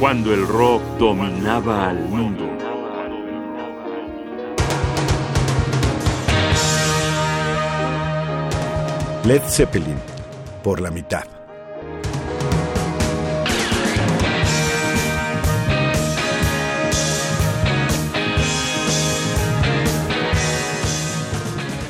[0.00, 2.48] cuando el rock dominaba al mundo.
[9.24, 9.98] Led Zeppelin,
[10.62, 11.39] por la mitad.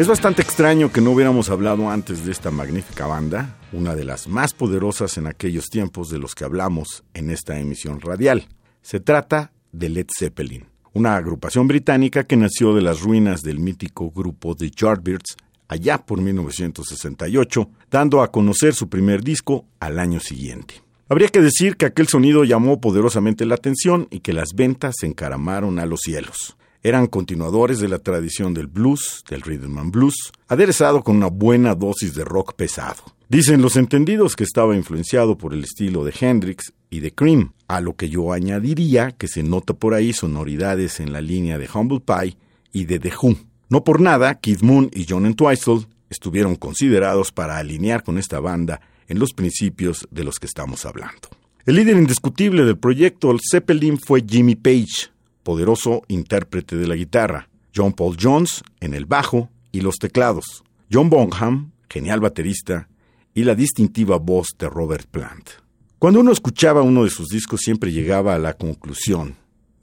[0.01, 4.29] Es bastante extraño que no hubiéramos hablado antes de esta magnífica banda, una de las
[4.29, 8.49] más poderosas en aquellos tiempos de los que hablamos en esta emisión radial.
[8.81, 14.11] Se trata de Led Zeppelin, una agrupación británica que nació de las ruinas del mítico
[14.11, 15.36] grupo The Yardbirds
[15.68, 20.77] allá por 1968, dando a conocer su primer disco al año siguiente.
[21.11, 25.07] Habría que decir que aquel sonido llamó poderosamente la atención y que las ventas se
[25.07, 26.57] encaramaron a los cielos.
[26.82, 31.75] Eran continuadores de la tradición del blues, del rhythm and blues, aderezado con una buena
[31.75, 33.02] dosis de rock pesado.
[33.28, 37.82] Dicen los entendidos que estaba influenciado por el estilo de Hendrix y de Cream, a
[37.82, 42.00] lo que yo añadiría que se nota por ahí sonoridades en la línea de Humble
[42.00, 42.38] Pie
[42.72, 43.36] y de The Who.
[43.68, 48.80] No por nada, Keith Moon y John Entwistle estuvieron considerados para alinear con esta banda
[49.06, 51.28] en los principios de los que estamos hablando.
[51.66, 55.10] El líder indiscutible del proyecto Zeppelin fue Jimmy Page,
[55.50, 60.62] poderoso intérprete de la guitarra, John Paul Jones en el bajo y los teclados,
[60.92, 62.88] John Bonham, genial baterista,
[63.34, 65.50] y la distintiva voz de Robert Plant.
[65.98, 69.34] Cuando uno escuchaba uno de sus discos siempre llegaba a la conclusión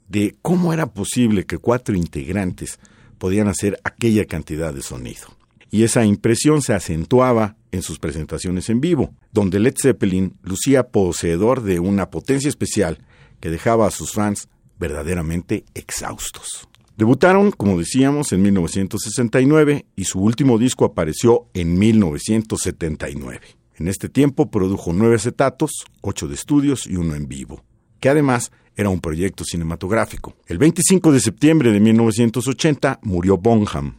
[0.08, 2.78] de cómo era posible que cuatro integrantes
[3.18, 5.26] podían hacer aquella cantidad de sonido.
[5.70, 11.62] Y esa impresión se acentuaba en sus presentaciones en vivo, donde Led Zeppelin lucía poseedor
[11.62, 13.00] de una potencia especial
[13.38, 14.48] que dejaba a sus fans
[14.78, 16.68] verdaderamente exhaustos.
[16.96, 23.40] Debutaron, como decíamos, en 1969 y su último disco apareció en 1979.
[23.76, 25.70] En este tiempo produjo nueve acetatos,
[26.00, 27.62] ocho de estudios y uno en vivo,
[28.00, 30.34] que además era un proyecto cinematográfico.
[30.46, 33.94] El 25 de septiembre de 1980 murió Bonham,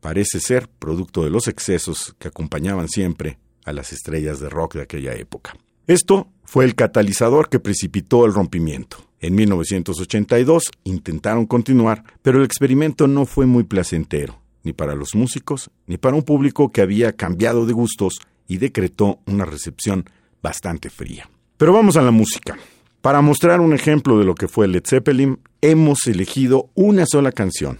[0.00, 4.82] parece ser producto de los excesos que acompañaban siempre a las estrellas de rock de
[4.82, 5.56] aquella época.
[5.86, 9.09] Esto fue el catalizador que precipitó el rompimiento.
[9.22, 15.70] En 1982 intentaron continuar, pero el experimento no fue muy placentero, ni para los músicos,
[15.86, 20.08] ni para un público que había cambiado de gustos y decretó una recepción
[20.42, 21.28] bastante fría.
[21.58, 22.56] Pero vamos a la música.
[23.02, 27.78] Para mostrar un ejemplo de lo que fue Led Zeppelin, hemos elegido una sola canción,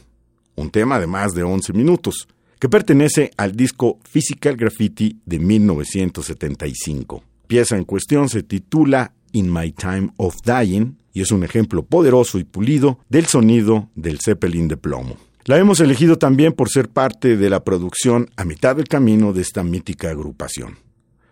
[0.57, 7.25] un tema de más de 11 minutos, que pertenece al disco Physical Graffiti de 1975.
[7.47, 12.39] Pieza en cuestión se titula In My Time of Dying y es un ejemplo poderoso
[12.39, 15.17] y pulido del sonido del Zeppelin de plomo.
[15.45, 19.43] La hemos elegido también por ser parte de la producción a mitad del camino de
[19.43, 20.79] esta mítica agrupación.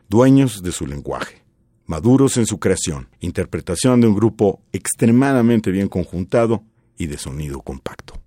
[0.09, 1.43] Dueños de su lenguaje,
[1.87, 6.63] maduros en su creación, interpretación de un grupo extremadamente bien conjuntado
[6.97, 8.18] y de sonido compacto.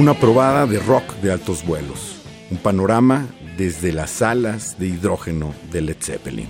[0.00, 2.22] Una probada de rock de altos vuelos.
[2.50, 3.26] Un panorama
[3.58, 6.48] desde las alas de hidrógeno de Led Zeppelin.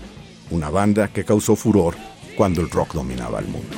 [0.53, 1.97] Una banda que causó furor
[2.37, 3.77] cuando el rock dominaba el mundo.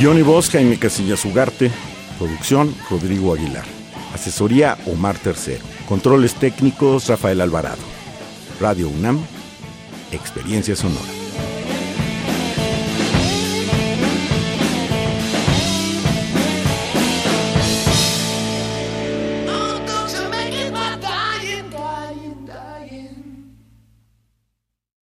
[0.00, 1.72] Johnny Voz, Jaime Casillas Ugarte.
[2.18, 3.64] Producción, Rodrigo Aguilar.
[4.14, 5.64] Asesoría, Omar Tercero.
[5.88, 7.82] Controles técnicos, Rafael Alvarado.
[8.60, 9.20] Radio UNAM,
[10.12, 11.17] Experiencia Sonora.